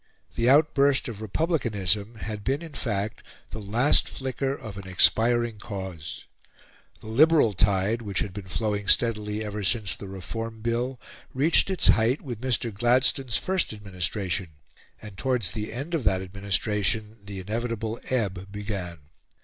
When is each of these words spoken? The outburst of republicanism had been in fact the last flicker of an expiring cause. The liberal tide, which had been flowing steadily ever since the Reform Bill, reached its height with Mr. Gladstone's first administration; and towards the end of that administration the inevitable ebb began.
The 0.35 0.49
outburst 0.49 1.07
of 1.07 1.21
republicanism 1.21 2.15
had 2.15 2.43
been 2.43 2.63
in 2.63 2.73
fact 2.73 3.21
the 3.51 3.59
last 3.61 4.09
flicker 4.09 4.51
of 4.51 4.75
an 4.75 4.87
expiring 4.87 5.59
cause. 5.59 6.25
The 7.01 7.05
liberal 7.07 7.53
tide, 7.53 8.01
which 8.01 8.17
had 8.17 8.33
been 8.33 8.47
flowing 8.47 8.87
steadily 8.87 9.43
ever 9.45 9.63
since 9.63 9.95
the 9.95 10.07
Reform 10.07 10.61
Bill, 10.61 10.99
reached 11.35 11.69
its 11.69 11.89
height 11.89 12.19
with 12.19 12.41
Mr. 12.41 12.73
Gladstone's 12.73 13.37
first 13.37 13.73
administration; 13.73 14.47
and 14.99 15.17
towards 15.19 15.51
the 15.51 15.71
end 15.71 15.93
of 15.93 16.03
that 16.05 16.23
administration 16.23 17.17
the 17.23 17.39
inevitable 17.39 17.99
ebb 18.09 18.51
began. 18.51 19.01